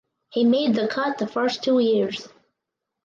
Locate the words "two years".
1.63-2.27